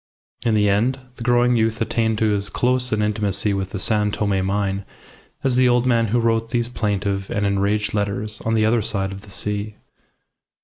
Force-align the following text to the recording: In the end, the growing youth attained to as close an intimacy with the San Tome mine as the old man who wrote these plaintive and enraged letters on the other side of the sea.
In 0.43 0.55
the 0.55 0.67
end, 0.67 0.99
the 1.17 1.21
growing 1.23 1.55
youth 1.55 1.79
attained 1.79 2.17
to 2.17 2.33
as 2.33 2.49
close 2.49 2.91
an 2.91 3.03
intimacy 3.03 3.53
with 3.53 3.69
the 3.69 3.77
San 3.77 4.11
Tome 4.11 4.43
mine 4.43 4.83
as 5.43 5.57
the 5.57 5.69
old 5.69 5.85
man 5.85 6.07
who 6.07 6.19
wrote 6.19 6.49
these 6.49 6.69
plaintive 6.69 7.29
and 7.29 7.45
enraged 7.45 7.93
letters 7.93 8.41
on 8.41 8.55
the 8.55 8.65
other 8.65 8.81
side 8.81 9.11
of 9.11 9.21
the 9.21 9.29
sea. 9.29 9.75